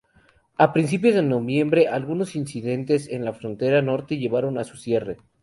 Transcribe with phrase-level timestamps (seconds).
[0.57, 5.17] A principios de noviembre, algunos incidentes en la frontera norte llevaron a su cierre.